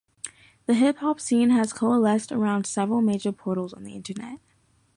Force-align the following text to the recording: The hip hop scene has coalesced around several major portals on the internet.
The 0.65 0.73
hip 0.73 0.97
hop 0.97 1.19
scene 1.19 1.51
has 1.51 1.73
coalesced 1.73 2.31
around 2.31 2.65
several 2.65 3.01
major 3.03 3.31
portals 3.31 3.71
on 3.71 3.83
the 3.83 3.93
internet. 3.93 4.39